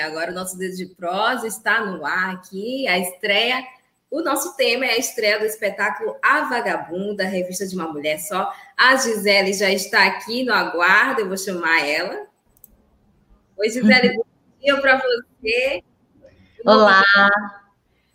[0.00, 3.64] Agora o nosso dedo de prosa está no ar aqui, a estreia.
[4.10, 8.52] O nosso tema é a estreia do espetáculo A Vagabunda, revista de uma mulher só.
[8.76, 12.26] A Gisele já está aqui no aguardo, eu vou chamar ela.
[13.56, 14.24] Oi, Gisele, bom
[14.60, 15.84] dia para você.
[16.66, 17.04] Olá,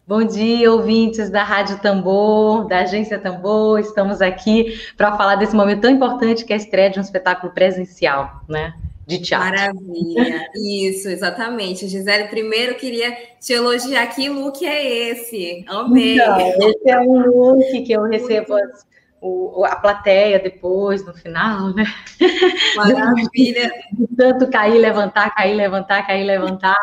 [0.05, 3.79] bom dia, ouvintes da Rádio Tambor, da Agência Tambor.
[3.79, 7.53] Estamos aqui para falar desse momento tão importante que é a estreia de um espetáculo
[7.53, 8.73] presencial, né?
[9.05, 9.51] De teatro.
[9.51, 11.87] Maravilha, isso, exatamente.
[11.87, 14.07] Gisele, primeiro queria te elogiar.
[14.07, 15.63] Que look é esse?
[15.67, 16.15] Amei.
[16.15, 18.85] Então, esse é um look que eu recebo as,
[19.21, 21.85] o, a plateia depois, no final, né?
[22.75, 23.71] Maravilha.
[23.93, 26.75] De tanto cair, levantar, cair, levantar, cair, levantar.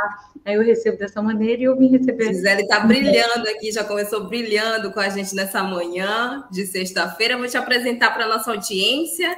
[0.45, 2.27] Aí eu recebo dessa maneira e eu vim receber.
[2.27, 7.37] Gisele está brilhando aqui, já começou brilhando com a gente nessa manhã de sexta-feira.
[7.37, 9.37] Vou te apresentar para a nossa audiência.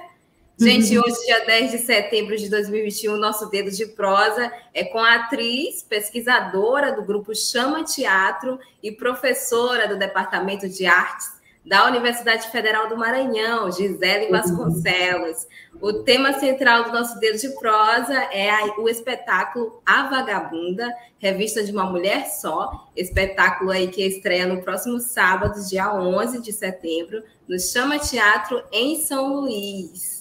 [0.57, 1.03] Gente, uhum.
[1.05, 5.83] hoje, dia 10 de setembro de 2021, nosso dedo de prosa é com a atriz,
[5.83, 12.97] pesquisadora do grupo Chama Teatro e professora do Departamento de Artes da Universidade Federal do
[12.97, 14.31] Maranhão, Gisele uhum.
[14.31, 15.47] Vasconcelos.
[15.81, 20.89] O tema central do nosso dedo de prosa é o espetáculo A Vagabunda,
[21.19, 26.53] revista de uma mulher só, espetáculo aí que estreia no próximo sábado, dia 11 de
[26.53, 30.14] setembro, no Chama Teatro em São Luís.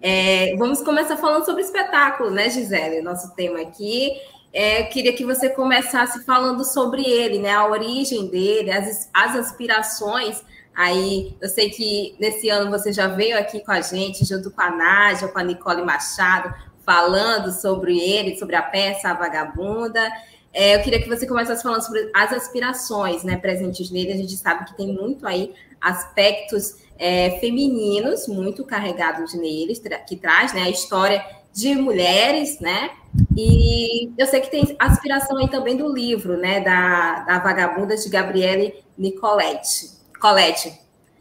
[0.00, 3.02] É, vamos começar falando sobre espetáculo, né, Gisele?
[3.02, 4.12] Nosso tema aqui.
[4.52, 7.52] É, queria que você começasse falando sobre ele, né?
[7.52, 10.42] A origem dele, as, as aspirações.
[10.74, 14.60] Aí, eu sei que nesse ano você já veio aqui com a gente, junto com
[14.60, 16.54] a Nádia, com a Nicole Machado,
[16.86, 20.08] falando sobre ele, sobre a peça A Vagabunda.
[20.52, 24.12] É, eu queria que você começasse falando sobre as aspirações né, presentes nele.
[24.12, 30.52] A gente sabe que tem muito aí aspectos é, femininos muito carregados neles, que traz
[30.52, 32.90] né, a história de mulheres, né?
[33.36, 36.60] E eu sei que tem aspiração aí também do livro, né?
[36.60, 39.98] Da, da Vagabunda de Gabriele Nicoletti.
[40.20, 40.72] Colette.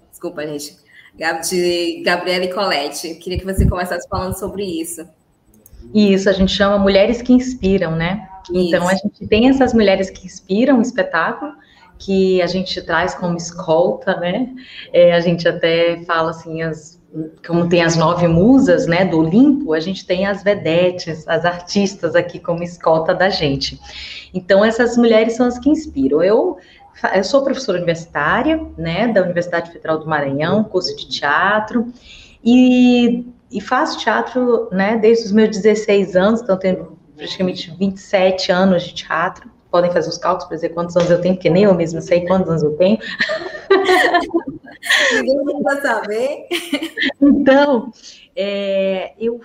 [0.10, 0.76] Desculpa, gente.
[1.50, 3.16] De Gabriele Colette.
[3.16, 5.08] Queria que você começasse falando sobre isso.
[5.94, 8.28] Isso, a gente chama Mulheres que Inspiram, né?
[8.50, 8.68] Isso.
[8.68, 11.54] Então, a gente tem essas mulheres que inspiram o espetáculo,
[11.98, 14.50] que a gente traz como escolta, né?
[14.94, 16.98] É, a gente até fala assim, as,
[17.46, 22.16] como tem as nove musas, né, do Olimpo, a gente tem as vedetes, as artistas
[22.16, 23.80] aqui como escolta da gente.
[24.34, 26.22] Então, essas mulheres são as que inspiram.
[26.22, 26.58] Eu,
[27.14, 31.92] eu sou professora universitária, né, da Universidade Federal do Maranhão, curso de teatro,
[32.44, 38.84] e, e faço teatro, né, desde os meus 16 anos, então tenho praticamente 27 anos
[38.84, 41.74] de teatro, podem fazer os cálculos para dizer quantos anos eu tenho, porque nem eu
[41.74, 42.98] mesma sei quantos anos eu tenho.
[45.22, 46.48] Ninguém vai saber.
[47.22, 47.92] Então,
[48.36, 49.42] é, eu,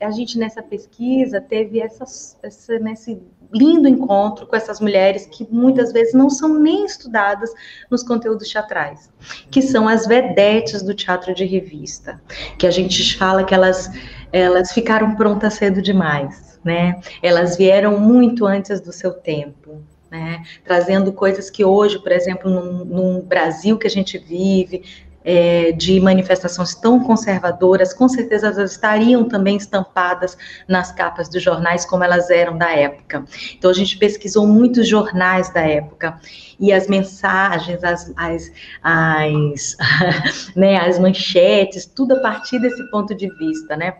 [0.00, 2.04] a gente nessa pesquisa teve essa,
[2.42, 3.20] essa, nesse
[3.52, 7.50] lindo encontro com essas mulheres que muitas vezes não são nem estudadas
[7.90, 9.10] nos conteúdos teatrais,
[9.50, 12.20] que são as vedetes do teatro de revista,
[12.58, 13.90] que a gente fala que elas,
[14.32, 17.00] elas ficaram prontas cedo demais né?
[17.22, 20.42] Elas vieram muito antes do seu tempo, né?
[20.64, 24.82] Trazendo coisas que hoje, por exemplo, num, num Brasil que a gente vive,
[25.24, 30.36] é, de manifestações tão conservadoras, com certeza elas estariam também estampadas
[30.66, 33.24] nas capas dos jornais como elas eram da época.
[33.56, 36.18] Então a gente pesquisou muitos jornais da época
[36.58, 38.52] e as mensagens, as, as,
[38.82, 39.76] as,
[40.56, 43.94] né, as manchetes, tudo a partir desse ponto de vista, né?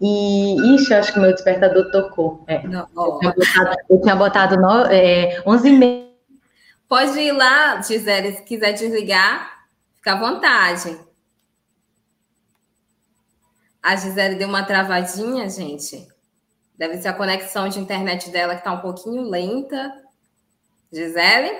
[0.00, 2.44] E, ixi, acho que meu despertador tocou.
[2.46, 2.66] É.
[2.66, 6.06] Não, eu, tinha botado, eu tinha botado no, é, 11 e meia.
[6.88, 9.66] Pode ir lá, Gisele, se quiser desligar,
[9.96, 10.98] fica à vontade.
[13.82, 16.06] A Gisele deu uma travadinha, gente.
[16.76, 19.92] Deve ser a conexão de internet dela que está um pouquinho lenta.
[20.92, 21.50] Gisele?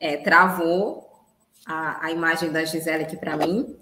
[0.00, 1.08] É, travou
[1.66, 3.78] a, a imagem da Gisele aqui para mim.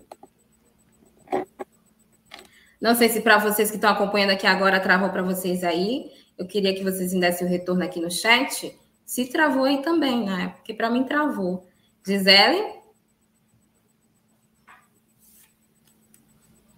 [2.81, 6.11] Não sei se para vocês que estão acompanhando aqui agora travou para vocês aí.
[6.39, 8.75] Eu queria que vocês me dessem o retorno aqui no chat.
[9.05, 10.55] Se travou aí também, né?
[10.57, 11.69] Porque para mim travou.
[12.07, 12.81] Gisele?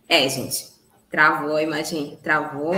[0.08, 0.66] É, gente,
[1.08, 2.75] travou a imagem, travou.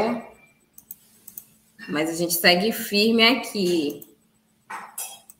[1.88, 4.06] Mas a gente segue firme aqui.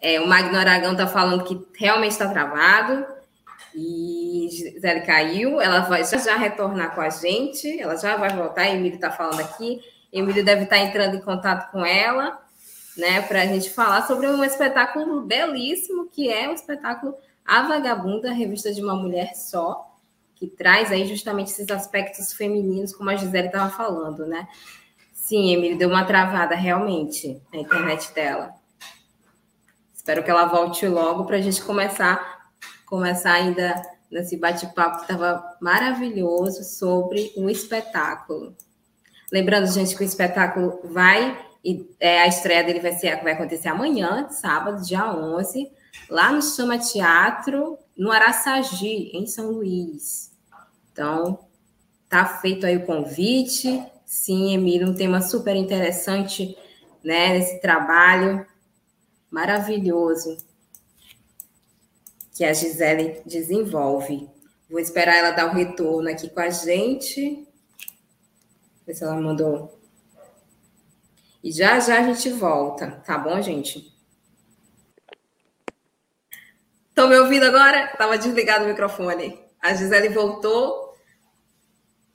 [0.01, 3.07] É, o Magno Aragão está falando que realmente está travado.
[3.75, 4.14] E
[4.85, 5.61] Gisele caiu.
[5.61, 7.81] Ela vai já, já retornar com a gente.
[7.81, 8.69] Ela já vai voltar.
[8.69, 9.81] Emílio está falando aqui.
[10.13, 12.39] Emílio deve estar tá entrando em contato com ela,
[12.97, 13.23] né?
[13.23, 18.73] Para a gente falar sobre um espetáculo belíssimo, que é o espetáculo A Vagabunda, revista
[18.73, 19.99] de uma mulher só,
[20.37, 24.47] que traz aí justamente esses aspectos femininos, como a Gisele estava falando, né?
[25.13, 28.53] Sim, Emílio, deu uma travada realmente na internet dela.
[29.95, 32.51] Espero que ela volte logo para a gente começar,
[32.87, 38.57] começar ainda nesse bate-papo que estava maravilhoso sobre o espetáculo.
[39.33, 43.69] Lembrando, gente, que o espetáculo vai e é, a estreia dele vai, ser, vai acontecer
[43.69, 45.69] amanhã, sábado, dia 11,
[46.09, 50.31] lá no Chama Teatro, no Araçagi, em São Luís.
[50.93, 51.41] Então,
[52.09, 53.85] tá feito aí o convite.
[54.07, 56.57] Sim, Emílio, um tema super interessante,
[57.03, 58.47] né, nesse trabalho
[59.29, 60.37] maravilhoso
[62.35, 64.29] que a Gisele desenvolve.
[64.69, 67.47] Vou esperar ela dar o retorno aqui com a gente.
[68.85, 69.81] Ver se ela mandou.
[71.43, 73.95] E já já a gente volta, tá bom, gente?
[76.89, 77.87] Estão me ouvindo agora?
[77.93, 79.39] Estava desligado o microfone.
[79.61, 80.97] A Gisele voltou.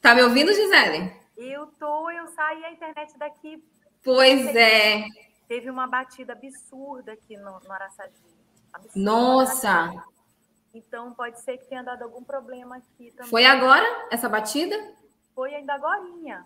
[0.01, 1.13] Tá me ouvindo, Gisele?
[1.38, 3.63] Eu tô, eu saí a internet daqui.
[4.04, 5.06] Pois é.
[5.48, 8.38] Teve uma batida absurda aqui no, no Araçagi.
[8.74, 10.04] Absurda Nossa!
[10.74, 13.30] Então pode ser que tenha dado algum problema aqui também.
[13.30, 14.75] Foi agora essa batida?
[15.33, 16.45] Foi ainda agorinha.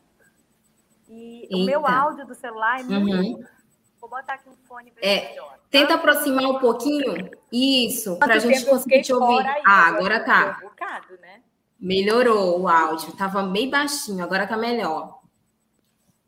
[1.09, 1.57] E Eita.
[1.57, 3.39] o meu áudio do celular é muito.
[3.39, 3.45] Uhum.
[3.99, 5.59] Vou botar aqui um fone para é, melhor.
[5.69, 7.31] Tenta aproximar um pouquinho.
[7.51, 9.47] Isso, para a gente conseguir te ouvir.
[9.47, 10.59] Aí, ah, agora tá.
[10.61, 11.41] Um bocado, né?
[11.79, 15.19] Melhorou o áudio, estava bem baixinho, agora está melhor.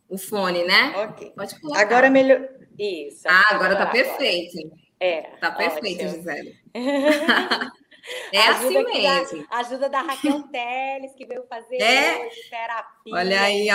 [0.08, 0.94] O fone, né?
[1.06, 1.32] Ok.
[1.36, 1.82] Pode colocar.
[1.82, 2.48] Agora melhor.
[2.78, 3.28] Isso.
[3.28, 4.58] Ah, agora está perfeito.
[5.00, 5.22] É.
[5.40, 6.18] Tá perfeito, ótimo.
[6.18, 6.60] Gisele.
[8.32, 9.48] É assim mesmo.
[9.48, 12.30] Da, ajuda da Raquel Teles, que veio fazer é.
[12.50, 13.14] terapia.
[13.14, 13.68] Olha aí,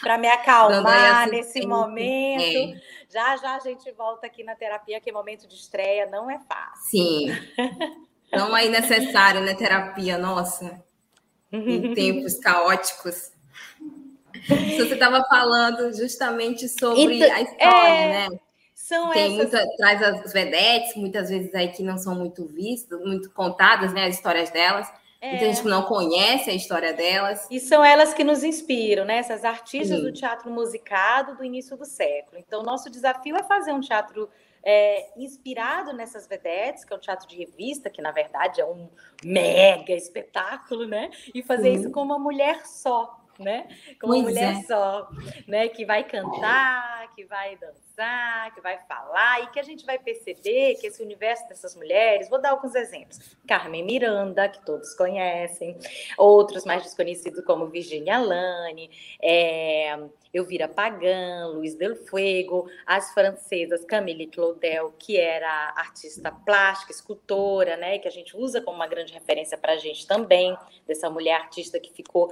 [0.00, 2.76] para me acalmar nesse momento.
[2.76, 2.80] É.
[3.08, 6.84] Já já a gente volta aqui na terapia, que momento de estreia não é fácil.
[6.88, 7.26] Sim.
[8.32, 10.82] Não é necessário, né, terapia, nossa,
[11.50, 13.32] em tempos caóticos.
[14.48, 18.38] Você estava falando justamente sobre então, a história, é, né?
[18.82, 19.52] São Tem essas...
[19.52, 24.06] muita, traz as vedetes, muitas vezes aí que não são muito vistas, muito contadas, né,
[24.06, 24.92] as histórias delas.
[25.20, 25.30] É.
[25.30, 27.46] Muita gente não conhece a história delas.
[27.48, 29.18] E são elas que nos inspiram, né?
[29.18, 30.02] Essas artistas Sim.
[30.02, 32.38] do teatro musicado do início do século.
[32.44, 34.28] Então, nosso desafio é fazer um teatro
[34.64, 38.88] é, inspirado nessas vedetes, que é um teatro de revista, que na verdade é um
[39.24, 41.08] mega espetáculo, né?
[41.32, 41.80] E fazer Sim.
[41.82, 43.68] isso com uma mulher só, né?
[44.00, 44.62] Com uma pois mulher é.
[44.62, 45.08] só,
[45.46, 45.68] né?
[45.68, 50.76] Que vai cantar, que vai dançar, que vai falar e que a gente vai perceber
[50.76, 53.36] que esse universo dessas mulheres, vou dar alguns exemplos.
[53.46, 55.76] Carmen Miranda, que todos conhecem,
[56.16, 58.90] outros mais desconhecidos como Virginia Lane,
[59.20, 59.98] é,
[60.32, 67.98] Elvira Pagan, Luiz Del Fuego, as francesas Camille Claudel, que era artista plástica, escultora, né,
[67.98, 70.56] que a gente usa como uma grande referência para a gente também,
[70.86, 72.30] dessa mulher artista que ficou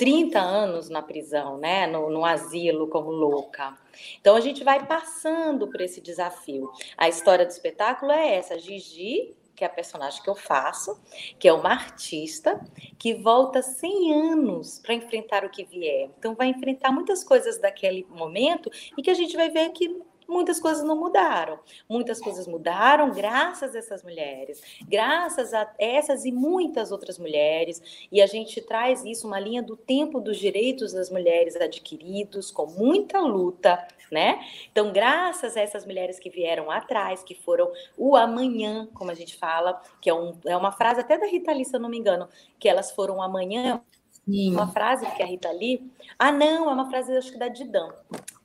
[0.00, 3.76] 30 anos na prisão, né, no, no, asilo como louca.
[4.18, 6.72] Então a gente vai passando por esse desafio.
[6.96, 10.98] A história do espetáculo é essa: Gigi, que é a personagem que eu faço,
[11.38, 12.58] que é uma artista
[12.98, 16.08] que volta 100 anos para enfrentar o que vier.
[16.18, 20.60] Então vai enfrentar muitas coisas daquele momento e que a gente vai ver que muitas
[20.60, 21.58] coisas não mudaram.
[21.88, 27.82] Muitas coisas mudaram graças a essas mulheres, graças a essas e muitas outras mulheres.
[28.10, 32.66] E a gente traz isso, uma linha do tempo dos direitos das mulheres adquiridos, com
[32.66, 34.40] muita luta, né?
[34.70, 39.36] Então, graças a essas mulheres que vieram atrás, que foram o amanhã, como a gente
[39.36, 41.98] fala, que é, um, é uma frase até da Rita Lee, se eu não me
[41.98, 43.82] engano, que elas foram amanhã.
[44.24, 44.52] Sim.
[44.52, 45.90] Uma frase que a Rita Lee.
[46.18, 47.90] Ah, não, é uma frase, acho que da Didan.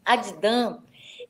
[0.04, 0.80] A Didan,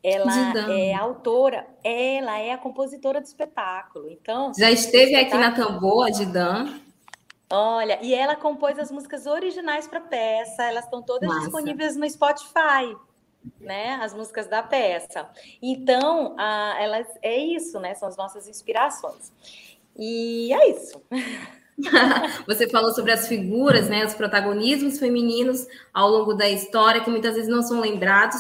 [0.05, 4.07] ela é autora, ela é a compositora do espetáculo.
[4.11, 6.79] Então, já esteve aqui na Tambor, a Didan.
[7.49, 11.41] Olha, e ela compôs as músicas originais para a peça, elas estão todas Massa.
[11.41, 12.95] disponíveis no Spotify,
[13.59, 13.99] né?
[13.99, 15.27] As músicas da peça.
[15.59, 17.95] Então, a, elas é isso, né?
[17.95, 19.31] São as nossas inspirações.
[19.97, 21.01] E é isso.
[22.45, 27.35] Você falou sobre as figuras, né, os protagonismos femininos ao longo da história que muitas
[27.35, 28.39] vezes não são lembrados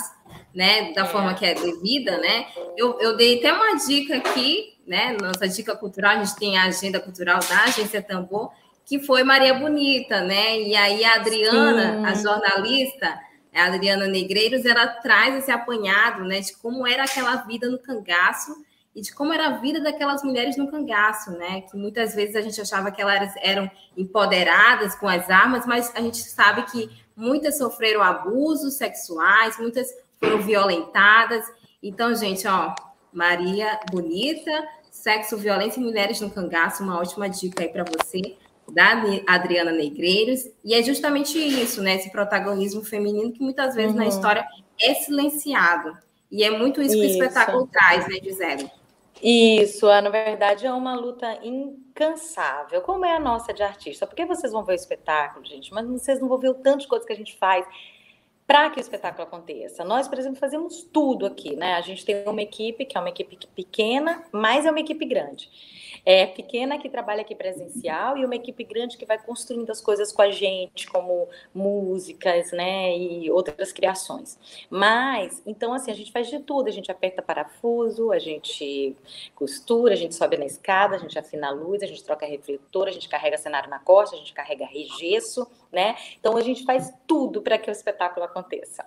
[0.55, 1.05] né, da é.
[1.05, 2.47] forma que é devida, né?
[2.77, 5.17] Eu, eu dei até uma dica aqui, né?
[5.21, 8.51] Nossa dica cultural, a gente tem a agenda cultural da Agência Tambor,
[8.85, 10.61] que foi Maria Bonita, né?
[10.61, 12.05] E aí a Adriana, Sim.
[12.05, 13.19] a jornalista,
[13.53, 18.53] a Adriana Negreiros, ela traz esse apanhado, né, de como era aquela vida no cangaço
[18.93, 21.61] e de como era a vida daquelas mulheres no cangaço, né?
[21.61, 25.99] Que muitas vezes a gente achava que elas eram empoderadas com as armas, mas a
[25.99, 31.45] gente sabe que muitas sofreram abusos sexuais, muitas foram violentadas.
[31.81, 32.73] Então, gente, ó,
[33.11, 34.51] Maria Bonita,
[34.91, 38.37] Sexo, Violência e Mulheres no Cangaço, uma ótima dica aí para você
[38.71, 41.95] da Adriana Negreiros, e é justamente isso, né?
[41.95, 43.99] Esse protagonismo feminino que muitas vezes uhum.
[43.99, 44.45] na história
[44.81, 45.95] é silenciado.
[46.31, 47.01] E é muito isso, isso.
[47.01, 48.69] que o espetáculo traz, né, Gisele?
[49.21, 54.05] Isso, na verdade é uma luta incansável, como é a nossa de artista.
[54.05, 56.87] Porque vocês vão ver o espetáculo, gente, mas vocês não vão ver o tanto de
[56.87, 57.65] coisas que a gente faz
[58.47, 59.83] para que o espetáculo aconteça.
[59.83, 61.73] Nós, por exemplo, fazemos tudo aqui, né?
[61.73, 65.49] A gente tem uma equipe que é uma equipe pequena, mas é uma equipe grande
[66.05, 70.11] é, pequena que trabalha aqui presencial e uma equipe grande que vai construindo as coisas
[70.11, 74.37] com a gente, como músicas, né, e outras criações.
[74.69, 78.95] Mas, então, assim, a gente faz de tudo, a gente aperta parafuso, a gente
[79.33, 82.87] costura, a gente sobe na escada, a gente afina a luz, a gente troca refletor,
[82.87, 85.95] a gente carrega cenário na costa, a gente carrega regesso, né?
[86.17, 88.85] Então a gente faz tudo para que o espetáculo aconteça.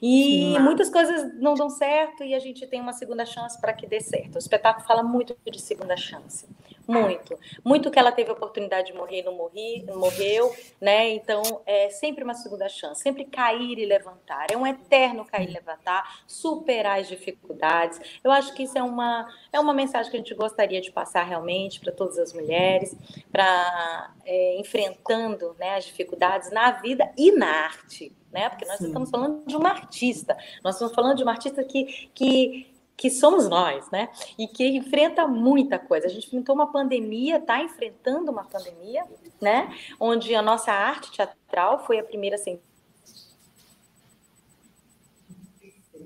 [0.00, 0.58] E Sim.
[0.58, 4.00] muitas coisas não dão certo e a gente tem uma segunda chance para que dê
[4.00, 4.36] certo.
[4.36, 6.48] O espetáculo fala muito de segunda chance.
[6.90, 7.38] Muito.
[7.64, 11.10] Muito que ela teve a oportunidade de morrer e não morri, morreu, né?
[11.10, 14.46] Então, é sempre uma segunda chance, sempre cair e levantar.
[14.50, 18.00] É um eterno cair e levantar, superar as dificuldades.
[18.22, 21.22] Eu acho que isso é uma, é uma mensagem que a gente gostaria de passar
[21.24, 22.96] realmente para todas as mulheres,
[23.30, 28.14] para é, enfrentando né, as dificuldades na vida e na arte.
[28.32, 28.48] Né?
[28.48, 28.86] Porque nós Sim.
[28.86, 32.69] estamos falando de uma artista, nós estamos falando de uma artista que, que
[33.00, 34.10] que somos nós, né?
[34.38, 36.06] E que enfrenta muita coisa.
[36.06, 39.06] A gente enfrentou uma pandemia, está enfrentando uma pandemia,
[39.40, 39.74] né?
[39.98, 42.60] Onde a nossa arte teatral foi a primeira assim,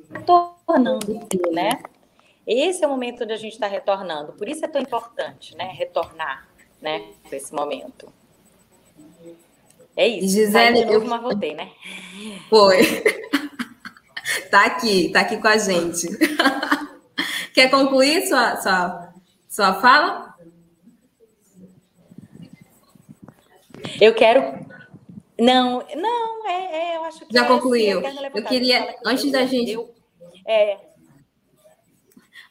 [0.08, 1.20] retornando,
[1.50, 1.82] né?
[2.46, 4.32] Esse é o momento onde a gente está retornando.
[4.34, 5.72] Por isso é tão importante, né?
[5.74, 6.46] Retornar,
[6.80, 7.12] né?
[7.28, 8.12] Nesse momento.
[9.96, 10.28] É isso.
[10.28, 11.10] Gisele, de novo, eu...
[11.10, 11.72] mas voltei, né?
[12.48, 12.78] Foi.
[14.50, 16.08] tá aqui, tá aqui com a gente.
[17.52, 19.14] Quer concluir sua, sua,
[19.48, 20.34] sua fala?
[24.00, 24.64] Eu quero.
[25.38, 27.32] Não, não, é, é eu acho que.
[27.32, 28.04] Já é concluiu.
[28.04, 29.72] Assim, eu queria, antes da gente.
[29.72, 29.94] Eu,
[30.46, 30.78] é,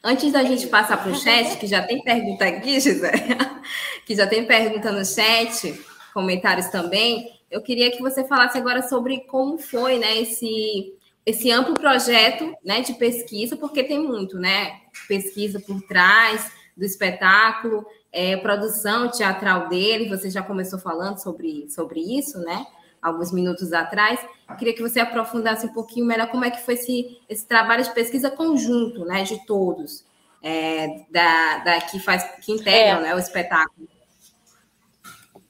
[0.06, 3.10] Antes da gente passar para o chat, que já tem pergunta aqui, José,
[4.04, 9.20] que já tem pergunta no chat, comentários também, eu queria que você falasse agora sobre
[9.20, 10.92] como foi né, esse,
[11.26, 14.80] esse amplo projeto né, de pesquisa, porque tem muito, né?
[15.08, 22.00] Pesquisa por trás do espetáculo, é, produção teatral dele, você já começou falando sobre, sobre
[22.00, 22.66] isso, né?
[23.00, 24.20] Alguns minutos atrás.
[24.58, 27.94] queria que você aprofundasse um pouquinho melhor como é que foi esse, esse trabalho de
[27.94, 29.22] pesquisa conjunto, né?
[29.22, 30.04] De todos,
[30.42, 33.02] é, da, da, que, faz, que integram é.
[33.02, 33.88] né, o espetáculo.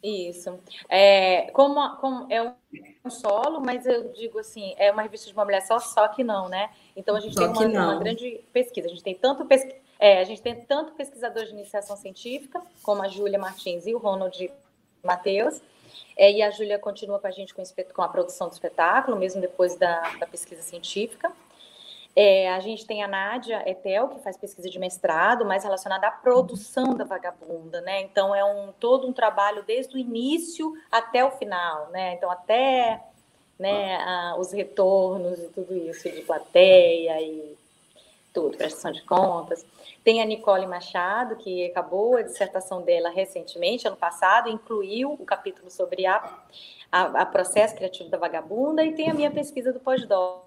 [0.03, 0.59] Isso.
[0.89, 2.55] É, como, como é um
[3.11, 6.49] solo, mas eu digo assim, é uma revista de uma mulher só, só que não,
[6.49, 6.71] né?
[6.97, 8.87] Então a gente só tem uma, uma, grande pesquisa.
[8.87, 9.75] A gente tem tanto pesqui...
[9.99, 13.99] é, a gente tem tanto pesquisadores de iniciação científica, como a Júlia Martins e o
[13.99, 14.51] Ronald
[15.03, 15.61] Matheus.
[16.17, 19.41] É, e a Júlia continua com a gente com, com, a produção do espetáculo, mesmo
[19.41, 21.31] depois da, da pesquisa científica.
[22.17, 26.13] É, a gente tem a Nádia Etel, que faz pesquisa de mestrado, mais relacionada à
[26.13, 28.03] produção da vagabunda, né?
[28.03, 32.15] Então é um todo um trabalho desde o início até o final, né?
[32.15, 33.03] Então até
[33.59, 37.57] né, a, os retornos e tudo isso de plateia e
[38.33, 39.67] tudo, prestação de contas.
[40.05, 45.71] Tem a Nicole Machado, que acabou a dissertação dela recentemente, ano passado, incluiu o capítulo
[45.71, 46.17] sobre a,
[46.91, 50.44] a, a processo criativo da vagabunda, e tem a minha pesquisa do pós-doc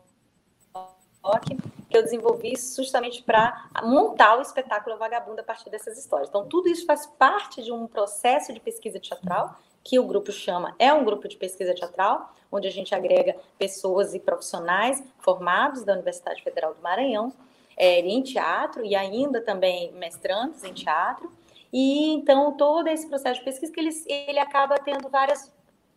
[1.40, 1.58] que
[1.98, 6.30] eu desenvolvi justamente para montar o espetáculo Vagabunda a partir dessas histórias.
[6.30, 10.76] Então, tudo isso faz parte de um processo de pesquisa teatral que o grupo chama,
[10.78, 15.94] é um grupo de pesquisa teatral, onde a gente agrega pessoas e profissionais formados da
[15.94, 17.32] Universidade Federal do Maranhão
[17.78, 21.32] é, em teatro e ainda também mestrantes em teatro.
[21.72, 25.54] E então todo esse processo de pesquisa que ele, ele acaba tendo várias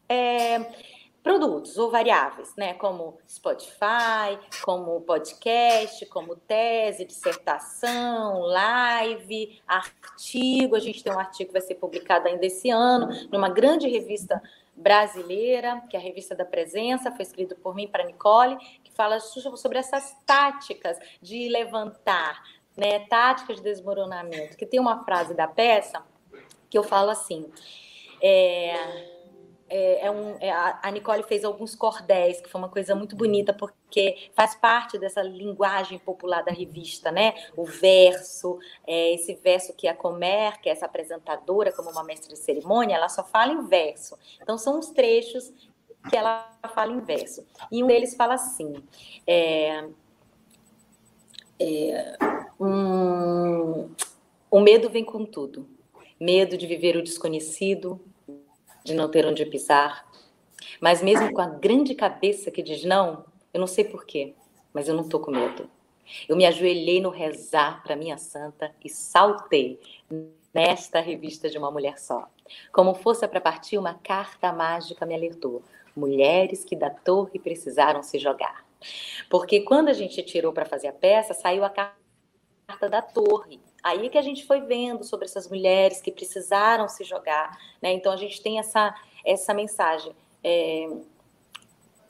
[0.08, 0.58] é,
[1.22, 10.76] produtos ou variáveis, né, como Spotify, como podcast, como tese, dissertação, live, artigo.
[10.76, 14.42] A gente tem um artigo que vai ser publicado ainda esse ano, numa grande revista
[14.74, 19.20] brasileira, que é a Revista da Presença, foi escrito por mim para Nicole, que fala
[19.20, 22.42] sobre essas táticas de levantar,
[22.76, 24.56] né, táticas de desmoronamento.
[24.56, 26.02] Que tem uma frase da peça
[26.70, 27.50] que eu falo assim:
[28.22, 29.19] É,
[29.70, 33.54] é, é um, é, a Nicole fez alguns cordéis, que foi uma coisa muito bonita,
[33.54, 37.34] porque faz parte dessa linguagem popular da revista, né?
[37.56, 42.34] O verso, é, esse verso que a Comer, que é essa apresentadora, como uma mestre
[42.34, 44.18] de cerimônia, ela só fala em verso.
[44.42, 45.52] Então, são os trechos
[46.08, 47.46] que ela fala em verso.
[47.70, 48.74] E um deles fala assim:
[49.24, 49.88] é,
[51.60, 52.16] é,
[52.58, 53.88] um,
[54.50, 55.68] o medo vem com tudo.
[56.18, 58.00] Medo de viver o desconhecido,
[58.90, 60.06] de não ter onde pisar.
[60.80, 64.34] Mas mesmo com a grande cabeça que diz não, eu não sei porquê,
[64.72, 65.68] mas eu não estou com medo.
[66.28, 69.80] Eu me ajoelhei no rezar para minha santa e saltei
[70.52, 72.28] nesta revista de uma mulher só.
[72.72, 75.62] Como fosse para partir, uma carta mágica me alertou.
[75.94, 78.64] Mulheres que da torre precisaram se jogar.
[79.28, 83.60] Porque quando a gente tirou para fazer a peça, saiu a carta da torre.
[83.82, 87.92] Aí que a gente foi vendo sobre essas mulheres que precisaram se jogar, né?
[87.92, 88.94] Então a gente tem essa
[89.24, 90.88] essa mensagem, é,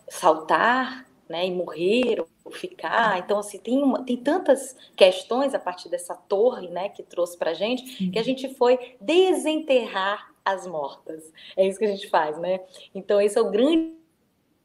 [0.09, 1.47] saltar, né?
[1.47, 3.19] E morrer ou ficar.
[3.19, 6.89] Então assim tem uma, tem tantas questões a partir dessa torre, né?
[6.89, 11.33] Que trouxe para gente que a gente foi desenterrar as mortas.
[11.57, 12.61] É isso que a gente faz, né?
[12.95, 13.95] Então esse é o grande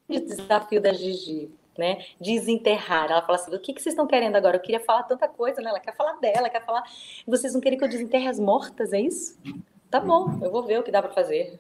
[0.08, 2.04] desafio da Gigi né?
[2.20, 3.12] Desenterrar.
[3.12, 4.58] Ela fala assim: o que, que vocês estão querendo agora?
[4.58, 5.70] Eu queria falar tanta coisa, né?
[5.70, 6.84] Ela quer falar dela, quer falar.
[7.28, 9.38] Vocês não querem que eu desenterre as mortas, é isso?
[9.90, 11.60] Tá bom, eu vou ver o que dá para fazer.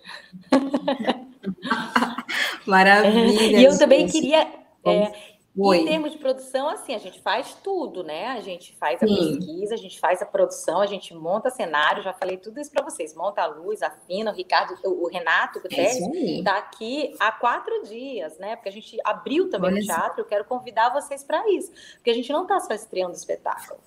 [2.65, 3.41] Maravilha.
[3.59, 4.47] e eu também queria.
[4.85, 5.77] É, Oi.
[5.77, 8.27] Em termos de produção, assim, a gente faz tudo, né?
[8.27, 9.37] A gente faz a Sim.
[9.37, 12.83] pesquisa, a gente faz a produção, a gente monta cenário, já falei tudo isso para
[12.83, 13.15] vocês.
[13.15, 18.57] Monta a luz, afina, o Ricardo, o Renato Guterres está aqui há quatro dias, né?
[18.57, 21.71] Porque a gente abriu também Olha o teatro, eu quero convidar vocês para isso.
[21.95, 23.79] Porque a gente não está só estreando o espetáculo.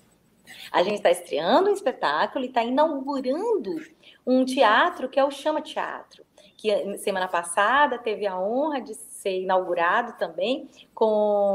[0.71, 3.75] A gente está estreando um espetáculo e está inaugurando
[4.25, 6.25] um teatro que é o Chama Teatro
[6.59, 11.51] que semana passada teve a honra de ser inaugurado também com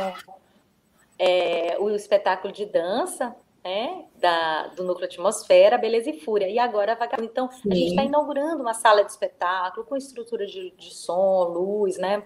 [1.19, 6.49] é, o espetáculo de dança né, da, do Núcleo Atmosfera, Beleza e Fúria.
[6.49, 7.31] E agora Vagabundo.
[7.31, 7.73] Então, Sim.
[7.73, 12.23] a gente está inaugurando uma sala de espetáculo com estrutura de, de som, luz, né?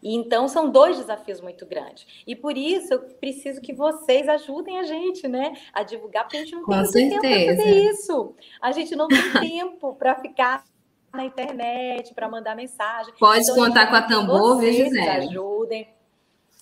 [0.00, 2.22] E então são dois desafios muito grandes.
[2.24, 5.54] E por isso eu preciso que vocês ajudem a gente, né?
[5.72, 8.34] A divulgar, porque a gente não tem tempo para fazer isso.
[8.62, 10.62] A gente não tem tempo para ficar
[11.12, 13.12] na internet para mandar mensagem.
[13.18, 15.28] Pode então, contar com a tambor, viu, Gisele?
[15.28, 15.88] ajudem.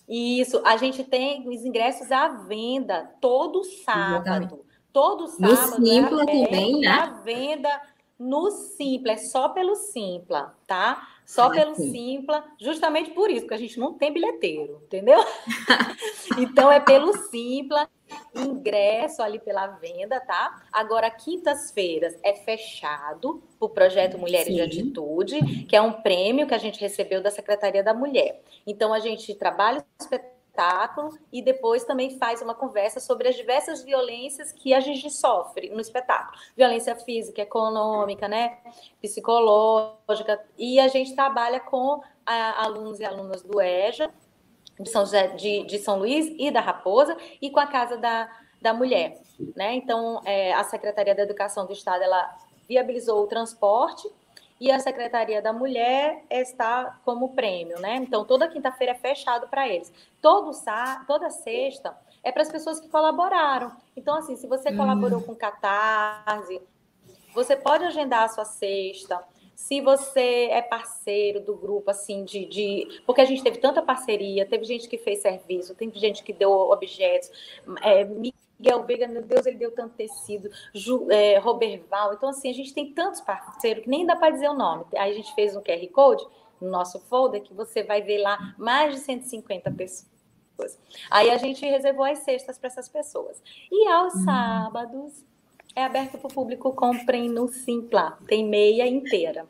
[0.09, 4.45] Isso, a gente tem os ingressos à venda todo sábado.
[4.45, 4.55] Exatamente.
[4.93, 5.81] Todo sábado.
[5.81, 6.89] No Simpla é também, né?
[6.89, 7.83] À venda
[8.19, 11.07] no Simpla, é só pelo Simpla, tá?
[11.27, 11.91] Só ah, pelo sim.
[11.91, 15.19] Simpla, justamente por isso, porque a gente não tem bilheteiro, entendeu?
[16.39, 17.89] então é pelo Simpla,
[18.33, 20.63] ingresso ali pela venda, tá?
[20.73, 24.55] Agora, quintas-feiras é fechado o projeto Mulheres Sim.
[24.55, 28.41] de Atitude, que é um prêmio que a gente recebeu da Secretaria da Mulher.
[28.65, 30.36] Então, a gente trabalha o espetáculo
[31.33, 35.81] e depois também faz uma conversa sobre as diversas violências que a gente sofre no
[35.81, 36.39] espetáculo.
[36.57, 38.59] Violência física, econômica, né?
[39.01, 40.43] Psicológica.
[40.57, 44.11] E a gente trabalha com a, alunos e alunas do EJA
[44.79, 48.31] de São, José, de, de São Luís e da Raposa, e com a Casa da,
[48.61, 49.21] da Mulher.
[49.55, 49.75] Né?
[49.75, 52.37] Então, é, a Secretaria da Educação do Estado ela
[52.69, 54.09] viabilizou o transporte
[54.61, 57.97] e a Secretaria da Mulher está como prêmio, né?
[57.97, 59.93] Então, toda quinta-feira é fechado para eles.
[60.21, 63.73] Todo sá, toda sexta é para as pessoas que colaboraram.
[63.97, 64.77] Então, assim, se você hum.
[64.77, 66.61] colaborou com Catarse,
[67.35, 69.23] você pode agendar a sua sexta
[69.55, 73.01] se você é parceiro do grupo, assim, de, de.
[73.07, 76.51] Porque a gente teve tanta parceria, teve gente que fez serviço, teve gente que deu
[76.51, 77.31] objetos.
[77.83, 78.07] É,
[78.59, 82.15] Miguel Veiga, meu Deus, ele deu tanto tecido, Ju, é, Roberval.
[82.15, 84.85] Então, assim, a gente tem tantos parceiros que nem dá para dizer o nome.
[84.97, 86.27] Aí a gente fez um QR Code
[86.61, 90.07] no nosso folder que você vai ver lá mais de 150 pessoas.
[91.11, 93.43] Aí a gente reservou as sextas para essas pessoas.
[93.71, 94.25] E aos uhum.
[94.25, 95.25] sábados
[95.75, 99.47] é aberto para o público, comprem no Simpla, tem meia inteira.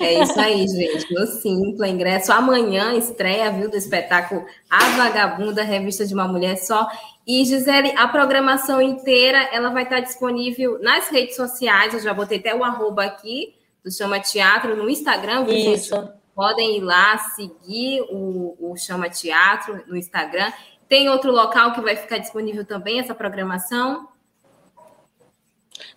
[0.00, 1.12] É isso aí, gente.
[1.14, 6.88] No Simpla, ingresso amanhã, estreia, viu, do espetáculo A Vagabunda, revista de uma mulher só.
[7.26, 12.38] E, Gisele, a programação inteira, ela vai estar disponível nas redes sociais, eu já botei
[12.38, 15.94] até o arroba aqui, do Chama Teatro, no Instagram, viu, Isso.
[15.94, 16.12] Gente?
[16.34, 20.52] Podem ir lá seguir o, o Chama Teatro no Instagram.
[20.88, 24.08] Tem outro local que vai ficar disponível também essa programação?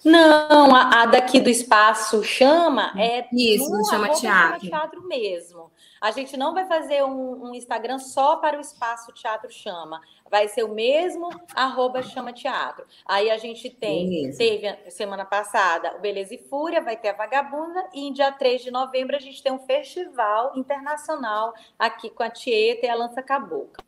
[0.04, 4.60] Não, a, a, daqui do espaço chama é isso, no chama teatro.
[4.60, 5.72] chama teatro mesmo.
[6.00, 10.00] A gente não vai fazer um, um, Instagram só para o espaço Teatro Chama.
[10.30, 12.86] Vai ser o mesmo arroba Chama Teatro.
[13.06, 14.38] Aí a gente tem, Beleza.
[14.38, 18.62] teve semana passada o Beleza e Fúria, vai ter a Vagabunda, e em dia 3
[18.62, 23.24] de novembro a gente tem um festival internacional aqui com a Tieta e a Lança
[23.24, 23.84] Cabocla.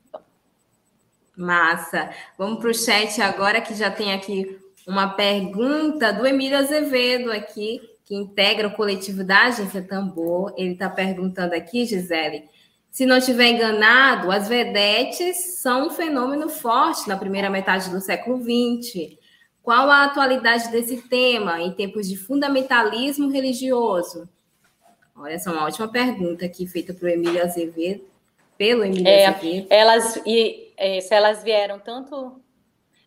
[1.37, 2.09] Massa.
[2.37, 7.79] Vamos para o chat agora, que já tem aqui uma pergunta do Emílio Azevedo aqui,
[8.03, 10.51] que integra o coletivo da Agência Tambor.
[10.57, 12.49] Ele está perguntando aqui, Gisele,
[12.89, 18.41] se não estiver enganado, as vedetes são um fenômeno forte na primeira metade do século
[18.41, 19.15] XX.
[19.61, 24.27] Qual a atualidade desse tema em tempos de fundamentalismo religioso?
[25.15, 28.05] Olha, essa é uma ótima pergunta aqui feita para o Emílio Azevedo,
[28.57, 29.67] pelo Emílio é, Azevedo.
[29.69, 32.41] Elas, e, é, se elas vieram tanto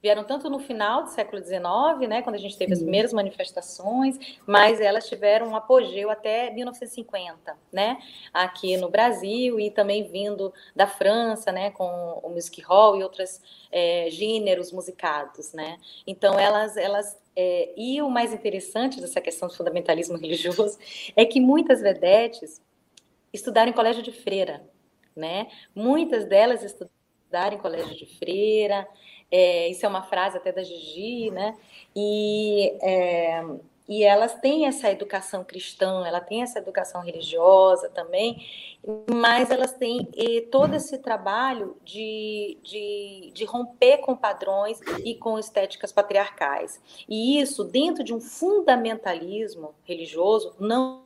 [0.03, 4.19] vieram tanto no final do século XIX, né, quando a gente teve as primeiras manifestações,
[4.45, 7.99] mas elas tiveram um apogeu até 1950, né,
[8.35, 13.41] aqui no Brasil e também vindo da França, né, com o music hall e outros
[13.71, 15.79] é, gêneros musicados, né.
[16.05, 20.79] Então elas, elas é, e o mais interessante dessa questão do fundamentalismo religioso
[21.15, 22.61] é que muitas vedetes
[23.33, 24.69] estudaram em colégio de freira,
[25.15, 25.47] né.
[25.73, 28.87] Muitas delas estudaram em colégio de freira,
[29.33, 31.57] é, isso é uma frase até da Gigi, né?
[31.97, 33.43] E, é,
[33.89, 38.47] e elas têm essa educação cristã, ela tem essa educação religiosa também,
[39.11, 40.07] mas elas têm
[40.51, 46.81] todo esse trabalho de, de, de romper com padrões e com estéticas patriarcais.
[47.09, 51.03] E isso, dentro de um fundamentalismo religioso, não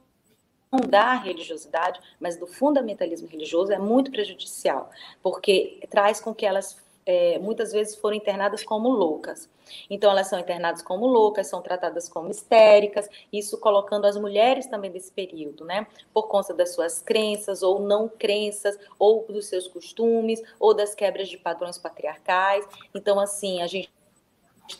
[0.89, 4.91] da religiosidade, mas do fundamentalismo religioso é muito prejudicial,
[5.23, 9.49] porque traz com que elas é, muitas vezes foram internadas como loucas.
[9.89, 14.91] Então, elas são internadas como loucas, são tratadas como histéricas, isso colocando as mulheres também
[14.91, 15.87] desse período, né?
[16.13, 21.29] Por conta das suas crenças ou não crenças, ou dos seus costumes, ou das quebras
[21.29, 22.67] de padrões patriarcais.
[22.93, 23.91] Então, assim, a gente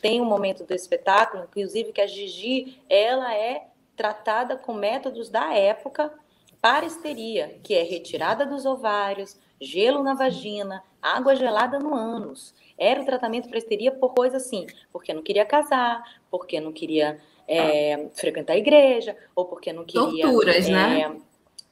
[0.01, 5.53] tem um momento do espetáculo, inclusive que a Gigi, ela é tratada com métodos da
[5.53, 6.13] época
[6.61, 12.53] para histeria, que é retirada dos ovários, gelo na vagina, água gelada no ânus.
[12.77, 17.19] Era o tratamento para histeria por coisa assim, porque não queria casar, porque não queria
[17.47, 20.25] é, frequentar a igreja, ou porque não queria.
[20.25, 21.17] Torturas, é, né?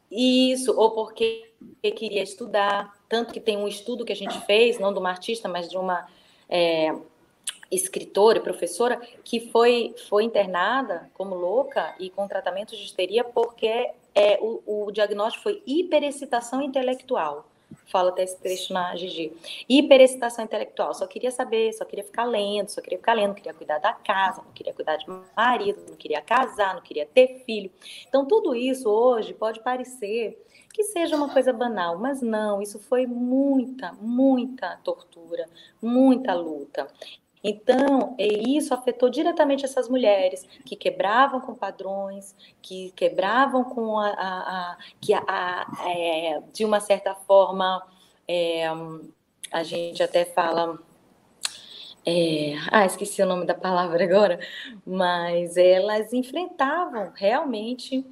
[0.10, 1.52] Isso, ou porque
[1.96, 2.94] queria estudar.
[3.08, 5.78] Tanto que tem um estudo que a gente fez, não de uma artista, mas de
[5.78, 6.08] uma
[6.50, 6.96] é,
[7.72, 13.92] escritora e professora, que foi, foi internada como louca e com tratamento de histeria porque
[14.14, 17.46] é, o, o diagnóstico foi hiperexcitação intelectual
[17.86, 19.32] fala até esse trecho na Gigi.
[19.70, 23.54] Hiperexcitação intelectual, só queria saber, só queria ficar lendo, só queria ficar lendo, não queria
[23.54, 27.72] cuidar da casa, não queria cuidar de marido, não queria casar, não queria ter filho.
[28.08, 30.42] Então, tudo isso hoje pode parecer
[30.74, 35.48] que seja uma coisa banal, mas não, isso foi muita, muita tortura,
[35.82, 36.88] muita luta.
[37.48, 44.72] Então, isso afetou diretamente essas mulheres que quebravam com padrões, que quebravam com a, a,
[44.72, 47.86] a que a, a é, de uma certa forma
[48.28, 48.66] é,
[49.52, 50.80] a gente até fala
[52.04, 54.40] é, ah, esqueci o nome da palavra agora,
[54.84, 58.04] mas elas enfrentavam realmente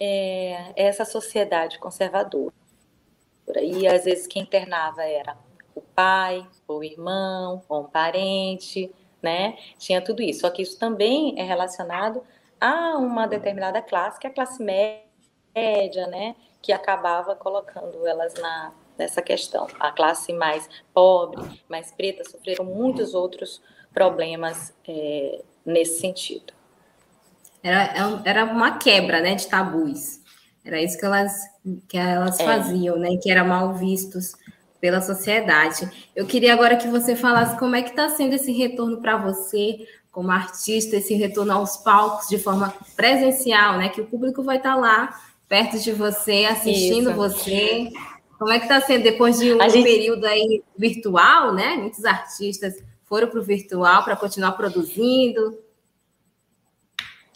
[0.00, 2.54] é, essa sociedade conservadora.
[3.62, 5.36] E às vezes quem internava era
[6.00, 8.90] pai, ou irmão, ou um parente,
[9.22, 9.58] né?
[9.78, 10.40] Tinha tudo isso.
[10.40, 12.22] Só que isso também é relacionado
[12.58, 16.34] a uma determinada classe, que é a classe média, né?
[16.62, 19.66] Que acabava colocando elas na, nessa questão.
[19.78, 23.60] A classe mais pobre, mais preta, sofreram muitos outros
[23.92, 26.54] problemas é, nesse sentido.
[27.62, 30.18] Era, é era uma quebra né, de tabus.
[30.64, 31.42] Era isso que elas,
[31.86, 32.44] que elas é.
[32.44, 33.18] faziam, né?
[33.22, 34.32] Que era mal vistos
[34.80, 35.88] pela sociedade.
[36.16, 39.86] Eu queria agora que você falasse como é que está sendo esse retorno para você,
[40.10, 43.88] como artista, esse retorno aos palcos de forma presencial, né?
[43.88, 47.16] Que o público vai estar tá lá, perto de você, assistindo Isso.
[47.16, 47.90] você.
[48.38, 49.84] Como é que está sendo depois de um gente...
[49.84, 51.76] período aí virtual, né?
[51.76, 55.58] Muitos artistas foram para o virtual para continuar produzindo.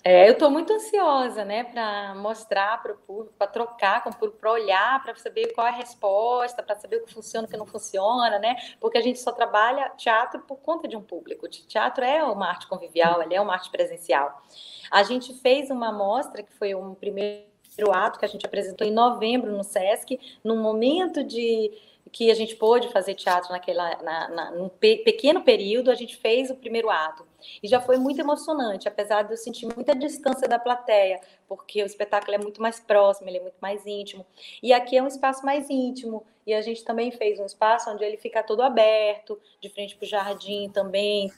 [0.06, 4.14] É, eu estou muito ansiosa, né, para mostrar para o público, para trocar com o
[4.14, 7.50] público, para olhar, para saber qual é a resposta, para saber o que funciona, o
[7.50, 8.54] que não funciona, né?
[8.78, 11.48] Porque a gente só trabalha teatro por conta de um público.
[11.48, 14.42] Teatro é uma arte convivial, ele é uma arte presencial.
[14.90, 17.46] A gente fez uma mostra que foi um primeiro
[17.90, 21.72] ato que a gente apresentou em novembro no SESC, num momento de
[22.12, 26.14] que a gente pôde fazer teatro naquela, na, na, num pe, pequeno período, a gente
[26.16, 27.26] fez o primeiro ato.
[27.62, 31.86] E já foi muito emocionante, apesar de eu sentir muita distância da plateia, porque o
[31.86, 34.26] espetáculo é muito mais próximo, ele é muito mais íntimo.
[34.62, 38.04] E aqui é um espaço mais íntimo, e a gente também fez um espaço onde
[38.04, 41.32] ele fica todo aberto, de frente para o jardim também.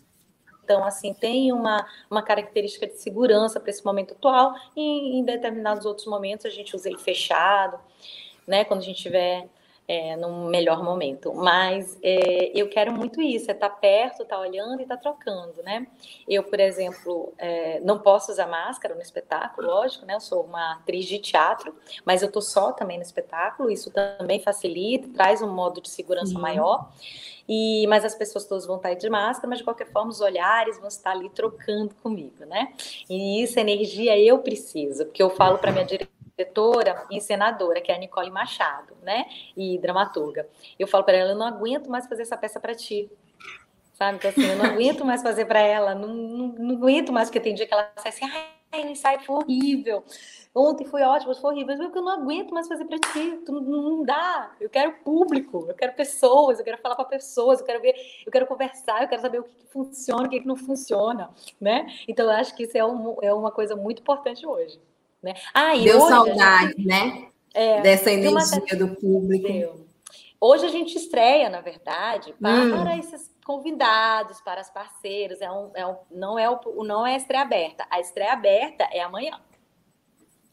[0.64, 5.86] Então, assim, tem uma, uma característica de segurança para esse momento atual, e em determinados
[5.86, 7.78] outros momentos a gente usa ele fechado,
[8.46, 8.64] né?
[8.64, 9.48] Quando a gente tiver
[9.88, 11.32] é, num melhor momento.
[11.34, 14.96] Mas é, eu quero muito isso, é estar tá perto, estar tá olhando e estar
[14.96, 15.86] tá trocando, né?
[16.28, 20.14] Eu, por exemplo, é, não posso usar máscara no espetáculo, lógico, né?
[20.14, 24.40] Eu sou uma atriz de teatro, mas eu tô só também no espetáculo, isso também
[24.40, 26.40] facilita, traz um modo de segurança uhum.
[26.40, 26.88] maior.
[27.48, 30.78] E, mas as pessoas todas vão estar de máscara, mas de qualquer forma os olhares
[30.78, 32.72] vão estar ali trocando comigo, né?
[33.08, 37.90] E isso, energia, eu preciso, porque eu falo para minha diretora diretora e encenadora, que
[37.90, 39.26] é a Nicole Machado, né?
[39.56, 40.46] E dramaturga.
[40.78, 43.10] Eu falo para ela, eu não aguento mais fazer essa peça para ti.
[43.94, 44.18] Sabe?
[44.18, 47.40] Então, assim, eu não aguento mais fazer para ela, não, não, não, aguento mais, porque
[47.40, 50.04] tem dia que ela sai assim, ai, o ensaio foi horrível.
[50.54, 51.76] Ontem foi ótimo, foi horrível.
[51.78, 53.40] Mas eu não aguento mais fazer para ti.
[53.48, 54.54] Não, não dá.
[54.60, 57.94] Eu quero público, eu quero pessoas, eu quero falar para pessoas, eu quero ver,
[58.26, 61.30] eu quero conversar, eu quero saber o que, que funciona, o que, que não funciona,
[61.58, 61.86] né?
[62.06, 64.78] Então, eu acho que isso é, um, é uma coisa muito importante hoje.
[65.22, 65.34] Né?
[65.52, 66.86] Ah, Deu saudade, gente...
[66.86, 67.28] né?
[67.54, 68.86] É, Dessa energia uma...
[68.86, 69.48] do público.
[69.48, 69.86] Deu.
[70.40, 72.98] Hoje a gente estreia, na verdade, para hum.
[72.98, 75.40] esses convidados, para as parceiras.
[75.40, 77.86] É um, é um, não, é o, não é a estreia aberta.
[77.90, 79.40] A estreia aberta é amanhã.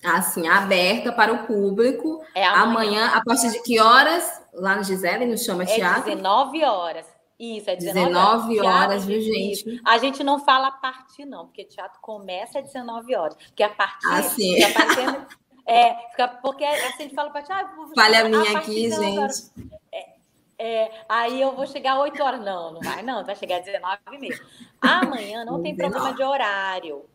[0.04, 2.22] Assim, aberta para o público.
[2.34, 2.64] É amanhã.
[2.64, 3.08] amanhã.
[3.08, 4.42] a partir de que horas?
[4.54, 6.04] Lá no Gisele, no Chama é Teatro?
[6.04, 7.13] 19 horas.
[7.44, 9.82] Isso, é 19, 19 horas, viu, gente?
[9.84, 13.36] A gente não fala a partir, não, porque teatro começa às 19 horas.
[13.36, 14.08] Porque a partir.
[14.08, 14.64] Ah, sim.
[14.64, 15.28] A partir
[15.66, 15.94] é,
[16.42, 19.52] porque assim, a gente fala para ah, Falha minha aqui, gente.
[19.92, 20.14] É,
[20.58, 22.42] é, aí eu vou chegar às 8 horas.
[22.42, 24.40] Não, não vai, não, vai chegar às 19 e meia.
[24.82, 27.06] Amanhã não tem problema de horário.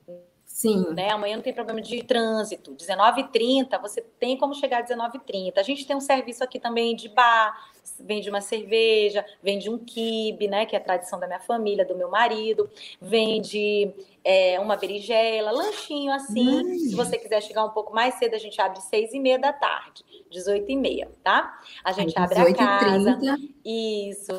[0.44, 0.92] Sim.
[0.92, 1.10] Né?
[1.10, 2.74] Amanhã não tem problema de trânsito.
[2.74, 5.52] 19h30, você tem como chegar às 19h30.
[5.56, 7.54] A gente tem um serviço aqui também de bar,
[7.98, 10.66] vende uma cerveja, vende um quibe, né?
[10.66, 12.68] Que é a tradição da minha família, do meu marido,
[13.00, 13.92] vende
[14.24, 16.48] é, uma berinjela, lanchinho assim.
[16.48, 16.78] Hum.
[16.78, 19.52] Se você quiser chegar um pouco mais cedo, a gente abre seis e meia da
[19.52, 21.58] tarde, 18 e meia, tá?
[21.84, 23.18] A gente abre a casa.
[23.64, 24.32] Isso.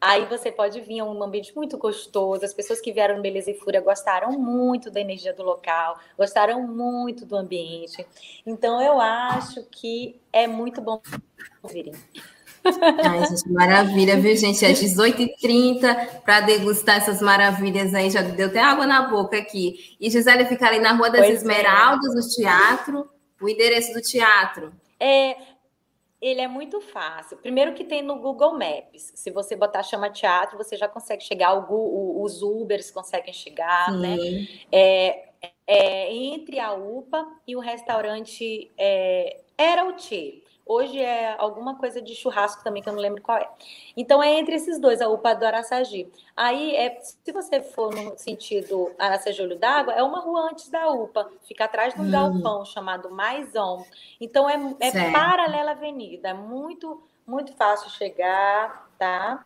[0.00, 2.42] Aí você pode vir a um ambiente muito gostoso.
[2.42, 6.66] As pessoas que vieram no Beleza e Fúria gostaram muito da energia do local, gostaram
[6.66, 8.06] muito do ambiente.
[8.46, 11.02] Então eu acho que é muito bom
[11.68, 11.92] virem.
[12.64, 14.64] Ai, gente, maravilha, viu, gente?
[14.64, 18.10] É 18h30 para degustar essas maravilhas aí.
[18.10, 19.96] Já deu até água na boca aqui.
[20.00, 21.34] E Gisele fica ali na Rua das pois é.
[21.34, 22.14] Esmeraldas, é.
[22.14, 23.10] no teatro.
[23.40, 24.72] O endereço do teatro.
[24.98, 25.36] É,
[26.20, 27.38] ele é muito fácil.
[27.38, 29.12] Primeiro que tem no Google Maps.
[29.14, 31.54] Se você botar chama teatro, você já consegue chegar.
[31.54, 34.16] O, os Ubers conseguem chegar, né?
[34.16, 34.40] Sim.
[34.40, 34.48] né?
[34.70, 35.28] É,
[35.66, 40.42] é, entre a UPA e o restaurante é, Era o Tchê.
[40.72, 43.50] Hoje é alguma coisa de churrasco também, que eu não lembro qual é.
[43.96, 46.08] Então é entre esses dois, a UPA do Araçagi.
[46.36, 50.88] Aí, é, se você for no sentido Araçagi Olho d'Água, é uma rua antes da
[50.88, 52.10] UPA, fica atrás de um hum.
[52.12, 53.84] galpão chamado Maison.
[54.20, 59.44] Então é, é paralela à avenida, é muito, muito fácil chegar, tá?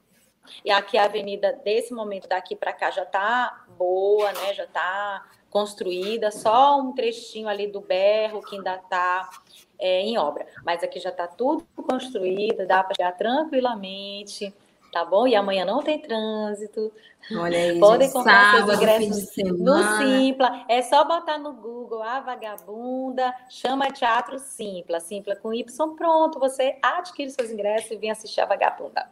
[0.63, 4.53] E aqui a avenida, desse momento daqui para cá, já tá boa, né?
[4.53, 9.31] Já tá construída, só um trechinho ali do berro que ainda tá
[9.79, 10.45] é, em obra.
[10.67, 14.53] Mas aqui já está tudo construído, dá para chegar tranquilamente,
[14.93, 15.29] tá bom?
[15.29, 16.93] E amanhã não tem trânsito.
[17.39, 20.65] Olha aí, Podem comprar sábado, seus ingressos no Simpla.
[20.69, 26.77] É só botar no Google a vagabunda, chama Teatro Simpla, Simpla com Y, pronto, você
[26.83, 29.09] adquire seus ingressos e vem assistir a vagabunda.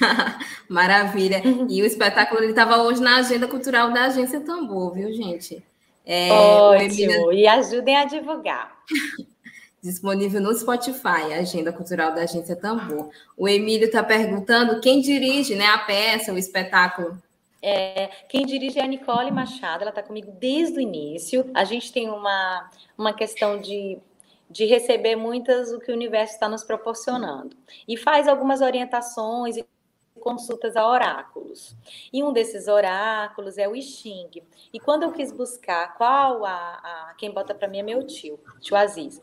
[0.68, 1.42] Maravilha.
[1.68, 5.62] E o espetáculo estava hoje na agenda cultural da Agência Tambor, viu, gente?
[6.04, 7.32] É, Ótimo.
[7.32, 8.76] E ajudem a divulgar.
[9.82, 13.10] disponível no Spotify, a Agenda Cultural da Agência Tambor.
[13.36, 17.20] O Emílio está perguntando quem dirige né, a peça, o espetáculo.
[17.60, 21.50] É, quem dirige é a Nicole Machado, ela está comigo desde o início.
[21.52, 23.98] A gente tem uma, uma questão de,
[24.48, 27.56] de receber muitas o que o universo está nos proporcionando.
[27.86, 29.64] E faz algumas orientações e
[30.22, 31.76] consultas a oráculos.
[32.12, 34.42] E um desses oráculos é o I Ching.
[34.72, 38.38] E quando eu quis buscar qual a, a quem bota para mim é meu tio,
[38.60, 39.20] tio Aziz.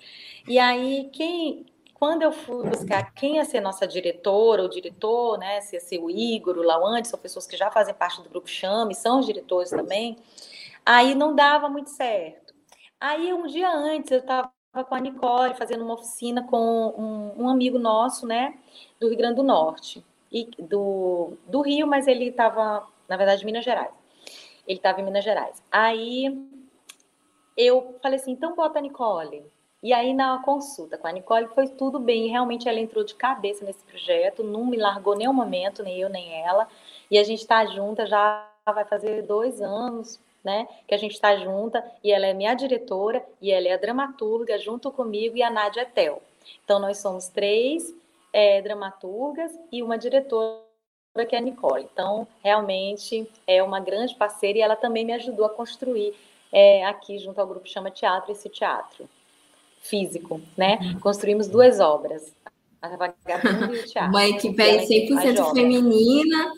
[0.47, 5.59] E aí quem quando eu fui buscar quem ia ser nossa diretora ou diretor, né,
[5.59, 8.47] se ia ser o Igor, o Lawande, são pessoas que já fazem parte do grupo
[8.47, 10.17] Chame, são os diretores também,
[10.85, 12.53] aí não dava muito certo.
[12.99, 14.49] Aí um dia antes eu estava
[14.87, 18.57] com a Nicole fazendo uma oficina com um, um amigo nosso, né,
[18.97, 23.45] do Rio Grande do Norte e do, do Rio, mas ele estava, na verdade, em
[23.45, 23.91] Minas Gerais.
[24.67, 25.61] Ele estava em Minas Gerais.
[25.71, 26.37] Aí
[27.57, 29.43] eu falei assim, então bota a Nicole.
[29.81, 32.27] E aí, na consulta com a Nicole, foi tudo bem.
[32.27, 36.45] Realmente, ela entrou de cabeça nesse projeto, não me largou nenhum momento, nem eu, nem
[36.45, 36.67] ela.
[37.09, 40.67] E a gente está junta já vai fazer dois anos, né?
[40.85, 41.83] Que a gente está junta.
[42.03, 45.85] E ela é minha diretora, e ela é a dramaturga, junto comigo, e a Nádia
[45.85, 46.21] Tel.
[46.63, 47.95] Então, nós somos três
[48.33, 50.63] é, dramaturgas e uma diretora
[51.27, 51.87] que é a Nicole.
[51.91, 56.13] Então, realmente é uma grande parceira e ela também me ajudou a construir
[56.51, 59.09] é, aqui, junto ao grupo Chama Teatro, esse teatro
[59.81, 60.77] físico, né?
[60.81, 60.99] Uhum.
[60.99, 62.33] Construímos duas obras,
[62.81, 64.09] a Vagabunda e o Teatro.
[64.09, 66.53] Uma equipe aí 100% feminina.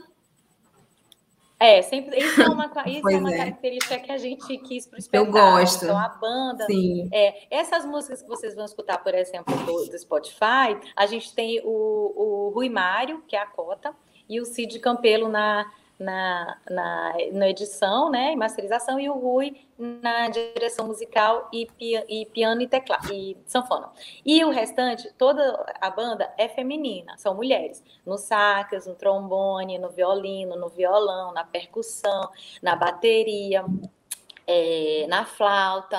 [1.62, 3.38] É, sempre, isso é uma, isso é uma é.
[3.38, 5.38] característica que a gente quis para o espetáculo.
[5.38, 5.86] Eu gosto.
[5.86, 6.66] Então, a banda.
[6.66, 7.08] Sim.
[7.14, 11.62] É, essas músicas que vocês vão escutar, por exemplo, do, do Spotify, a gente tem
[11.64, 13.94] o, o Rui Mário, que é a cota,
[14.28, 19.56] e o Cid Campelo na, na, na, na edição, né, e masterização, e o Rui
[19.78, 23.90] na direção musical e, pia, e piano e teclado e sanfona.
[24.26, 29.90] E o restante, toda a banda é feminina, são mulheres, no sacas, no trombone, no
[29.90, 32.30] violino, no violão, na percussão,
[32.62, 33.64] na bateria,
[34.52, 35.98] é, na flauta,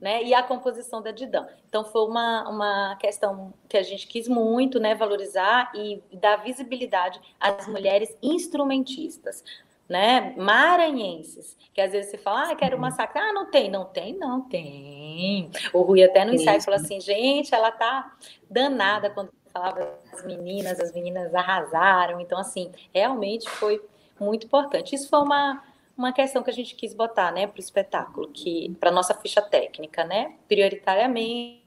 [0.00, 0.24] né?
[0.24, 1.46] E a composição da Didã.
[1.68, 7.20] Então foi uma, uma questão que a gente quis muito, né, valorizar e dar visibilidade
[7.38, 9.44] às mulheres instrumentistas,
[9.88, 13.84] né, maranhenses, que às vezes você fala, ah, quero uma saca, ah, não tem, não
[13.84, 15.50] tem, não tem.
[15.72, 18.16] O Rui até no ensaio falou assim, gente, ela tá
[18.50, 23.80] danada quando falava as meninas, as meninas arrasaram, então assim, realmente foi
[24.18, 24.94] muito importante.
[24.94, 25.62] Isso foi uma
[26.02, 29.40] uma questão que a gente quis botar, né, para o espetáculo, que para nossa ficha
[29.40, 31.62] técnica, né, prioritariamente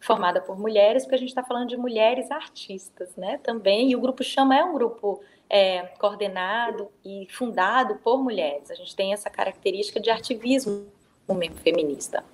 [0.00, 3.90] formada por mulheres, porque a gente está falando de mulheres artistas, né, também.
[3.90, 8.70] E o grupo Chama é um grupo é, coordenado e fundado por mulheres.
[8.70, 10.86] A gente tem essa característica de ativismo
[11.62, 12.24] feminista.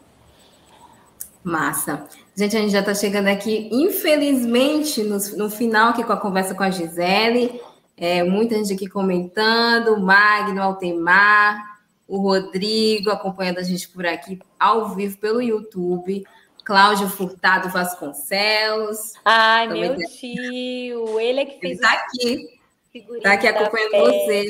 [1.42, 2.08] Massa.
[2.34, 6.54] Gente, a gente já está chegando aqui, infelizmente, no, no final aqui com a conversa
[6.54, 7.60] com a Gisele.
[7.96, 11.78] É, muita gente aqui comentando, Magno, Altemar,
[12.08, 16.24] o Rodrigo acompanhando a gente por aqui ao vivo pelo YouTube.
[16.64, 19.12] Cláudio Furtado Vasconcelos.
[19.24, 20.06] Ai, meu tá...
[20.08, 21.62] tio, ele é que fez.
[21.62, 22.60] Ele está aqui.
[22.94, 24.46] Está aqui acompanhando você.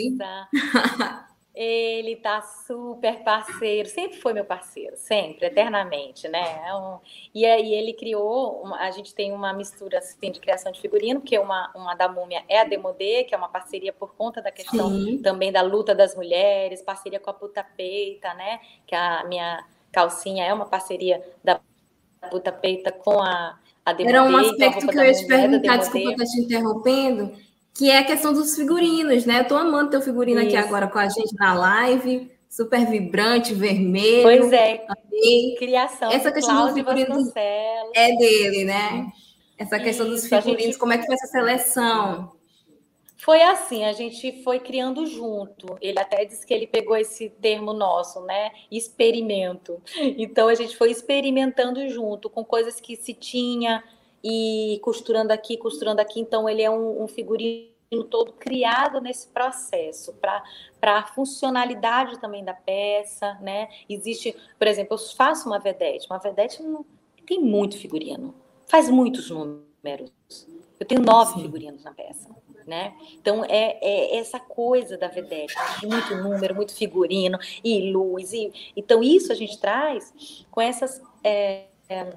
[1.54, 6.62] Ele tá super parceiro, sempre foi meu parceiro, sempre, eternamente, né?
[6.66, 6.98] É um,
[7.32, 11.20] e aí ele criou, uma, a gente tem uma mistura assim, de criação de figurino,
[11.20, 14.50] porque uma, uma da múmia é a Demodê, que é uma parceria por conta da
[14.50, 15.18] questão Sim.
[15.22, 18.58] também da luta das mulheres, parceria com a Puta Peita, né?
[18.84, 21.60] Que a minha calcinha é uma parceria da
[22.30, 24.16] Puta Peita com a, a Demodê.
[24.16, 27.32] Era um aspecto que eu ia te perguntar, desculpa estar te interrompendo,
[27.74, 29.40] que é a questão dos figurinos, né?
[29.40, 30.48] Eu tô amando teu figurino Isso.
[30.48, 34.22] aqui agora com a gente na live, super vibrante, vermelho.
[34.22, 34.86] Pois é.
[34.88, 35.56] Amei.
[35.58, 39.08] Criação Essa questão Cláudio dos figurinos é dele, né?
[39.58, 40.78] Essa questão Isso, dos figurinos, gente...
[40.78, 42.32] como é que foi essa seleção?
[43.24, 45.78] Foi assim, a gente foi criando junto.
[45.80, 48.52] Ele até disse que ele pegou esse termo nosso, né?
[48.70, 49.80] Experimento.
[50.18, 53.82] Então a gente foi experimentando junto com coisas que se tinha,
[54.24, 56.18] e costurando aqui, costurando aqui.
[56.18, 60.42] Então, ele é um, um figurino todo criado nesse processo para
[60.82, 63.68] a funcionalidade também da peça, né?
[63.88, 66.84] Existe, por exemplo, eu faço uma vedete, uma vedete não,
[67.26, 68.34] tem muito figurino,
[68.66, 70.12] faz muitos números.
[70.80, 71.42] Eu tenho nove Sim.
[71.42, 72.28] figurinos na peça.
[72.66, 72.94] Né?
[73.20, 78.32] Então é, é, essa coisa da vedete, muito número, muito figurino e luz.
[78.32, 82.16] E, então isso a gente traz com essas é, é,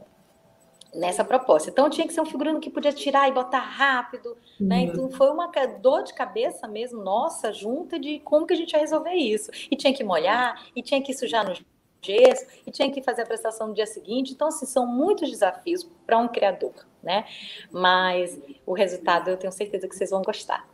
[0.98, 1.70] nessa proposta.
[1.70, 4.36] Então tinha que ser um figurino que podia tirar e botar rápido, né?
[4.60, 4.68] uhum.
[4.68, 4.82] né?
[4.82, 8.80] Então foi uma dor de cabeça mesmo, nossa, junta de como que a gente ia
[8.80, 9.52] resolver isso.
[9.70, 11.56] E tinha que molhar, e tinha que sujar no
[12.02, 14.34] gesso, e tinha que fazer a prestação no dia seguinte.
[14.34, 17.26] Então, assim, são muitos desafios para um criador, né?
[17.72, 20.68] Mas o resultado eu tenho certeza que vocês vão gostar.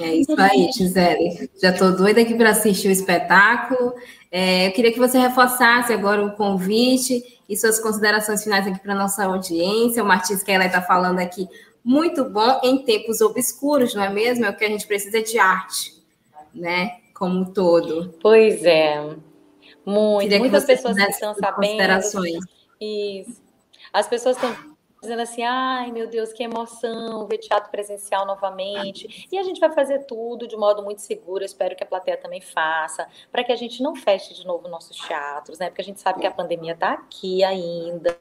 [0.00, 1.50] É isso aí, Gisele.
[1.60, 3.94] Já estou doida aqui para assistir o espetáculo.
[4.30, 8.92] É, eu queria que você reforçasse agora o convite e suas considerações finais aqui para
[8.92, 10.02] a nossa audiência.
[10.02, 11.48] O Martins ela está falando aqui,
[11.84, 14.44] muito bom em tempos obscuros, não é mesmo?
[14.44, 15.94] É o que a gente precisa de arte,
[16.54, 16.96] né?
[17.14, 18.14] Como um todo.
[18.20, 19.16] Pois é.
[19.84, 20.38] Muito.
[20.38, 21.56] Muitas pessoas estão sabendo.
[21.56, 22.44] Considerações.
[22.80, 23.42] Isso.
[23.92, 24.73] As pessoas estão
[25.04, 29.28] dizendo assim: ai meu Deus, que emoção ver teatro presencial novamente.
[29.30, 32.40] E a gente vai fazer tudo de modo muito seguro, espero que a plateia também
[32.40, 35.68] faça, para que a gente não feche de novo nossos teatros, né?
[35.68, 38.18] Porque a gente sabe que a pandemia está aqui ainda.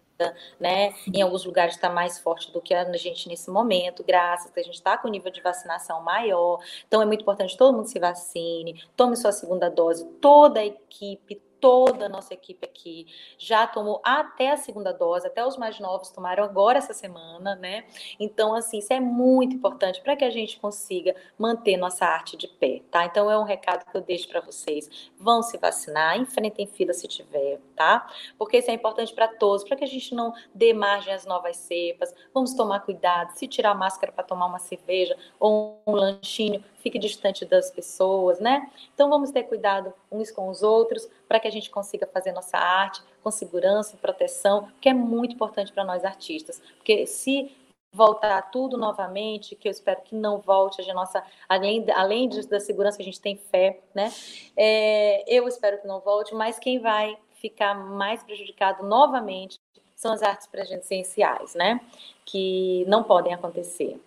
[0.60, 0.94] né?
[1.12, 4.76] Em alguns lugares está mais forte do que a gente nesse momento, graças a gente
[4.76, 6.60] está com nível de vacinação maior.
[6.88, 10.66] Então é muito importante que todo mundo se vacine, tome sua segunda dose, toda a
[10.66, 13.07] equipe, toda a nossa equipe aqui
[13.38, 17.86] já tomou até a segunda dose, até os mais novos tomaram agora essa semana, né?
[18.20, 22.49] Então, assim, isso é muito importante para que a gente consiga manter nossa arte de
[22.49, 23.05] pé, tá?
[23.05, 25.09] Então, é um recado que eu deixo para vocês.
[25.18, 28.09] Vão se vacinar, enfrentem fila se tiver, tá?
[28.38, 31.55] Porque isso é importante para todos, para que a gente não dê margem às novas
[31.55, 32.14] cepas.
[32.34, 37.46] Vamos tomar cuidado, se tirar máscara para tomar uma cerveja ou um lanchinho, fique distante
[37.46, 38.70] das pessoas, né?
[38.94, 42.58] Então vamos ter cuidado uns com os outros para que a gente consiga fazer nossa
[42.58, 47.56] arte com segurança e proteção, que é muito importante para nós artistas, porque se
[47.92, 52.98] voltar tudo novamente, que eu espero que não volte, a nossa, além, além da segurança
[52.98, 54.12] que a gente tem fé, né?
[54.58, 59.60] É, eu espero que não volte, mas quem vai ficar mais prejudicado novamente
[59.96, 61.80] são as artes presenciais, né?
[62.26, 64.00] Que não podem acontecer.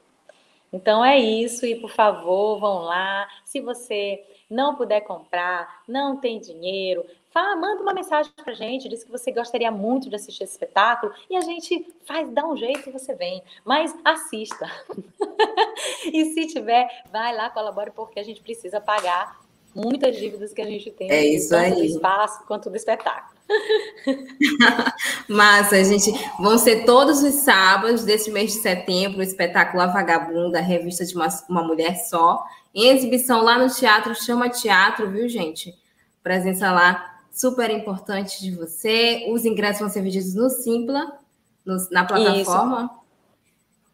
[0.72, 3.28] Então é isso, e por favor, vão lá.
[3.44, 9.04] Se você não puder comprar, não tem dinheiro, fala, manda uma mensagem pra gente, diz
[9.04, 12.88] que você gostaria muito de assistir esse espetáculo e a gente faz, dá um jeito
[12.88, 13.42] e você vem.
[13.64, 14.70] Mas assista.
[16.12, 19.38] e se tiver, vai lá, colabore, porque a gente precisa pagar
[19.74, 21.10] muitas dívidas que a gente tem.
[21.10, 21.74] É isso tanto aí.
[21.74, 23.35] do espaço quanto do espetáculo.
[25.28, 26.12] Massa, gente.
[26.38, 31.04] Vão ser todos os sábados desse mês de setembro o espetáculo A Vagabunda, a revista
[31.04, 32.44] de uma, uma mulher só,
[32.74, 35.74] em exibição lá no teatro, chama teatro, viu, gente?
[36.22, 39.26] Presença lá super importante de você.
[39.30, 41.18] Os ingressos vão ser vendidos no Simpla,
[41.64, 42.84] no, na plataforma.
[42.84, 43.06] Isso.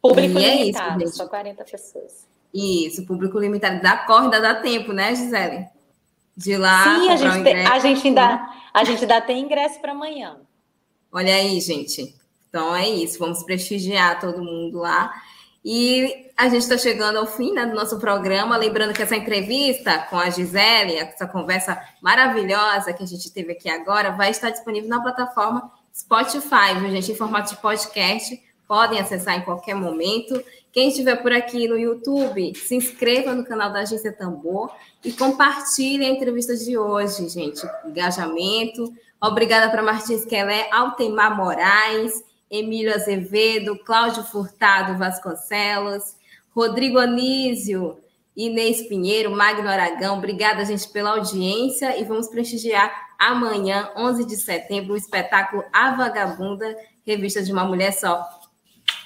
[0.00, 2.26] Público e limitado, é isso, só 40 pessoas.
[2.52, 3.80] Isso, público limitado.
[3.80, 5.68] Da corda dá tempo, né, Gisele?
[6.36, 6.84] De lá.
[6.84, 10.38] Sim, a gente, tem, a gente ainda, a gente ainda tem ingresso para amanhã.
[11.12, 12.14] Olha aí, gente.
[12.48, 15.12] Então é isso, vamos prestigiar todo mundo lá.
[15.64, 18.56] E a gente está chegando ao fim né, do nosso programa.
[18.56, 23.70] Lembrando que essa entrevista com a Gisele, essa conversa maravilhosa que a gente teve aqui
[23.70, 27.12] agora, vai estar disponível na plataforma Spotify, viu, gente?
[27.12, 28.42] Em formato de podcast.
[28.66, 30.42] Podem acessar em qualquer momento.
[30.72, 34.70] Quem estiver por aqui no YouTube, se inscreva no canal da Agência Tambor
[35.04, 37.62] e compartilhe a entrevista de hoje, gente.
[37.84, 38.92] Engajamento.
[39.20, 46.16] Obrigada para Martins Quelé, Altemar Moraes, Emílio Azevedo, Cláudio Furtado Vasconcelos,
[46.54, 47.98] Rodrigo Anísio,
[48.36, 50.18] Inês Pinheiro, Magno Aragão.
[50.18, 56.76] Obrigada, gente, pela audiência e vamos prestigiar amanhã, 11 de setembro, o espetáculo A Vagabunda,
[57.06, 58.26] revista de uma mulher só.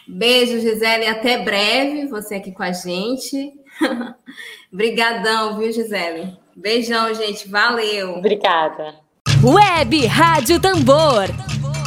[0.08, 3.52] Beijo, Gisele, até breve, você aqui com a gente.
[4.72, 6.36] Obrigadão, viu, Gisele?
[6.54, 8.14] Beijão, gente, valeu.
[8.16, 8.94] Obrigada.
[9.42, 11.24] Web Rádio Tambor,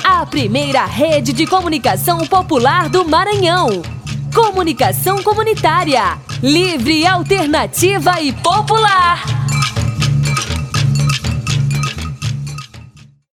[0.03, 3.81] a primeira rede de comunicação popular do Maranhão.
[4.35, 9.48] Comunicação comunitária, livre, alternativa e popular.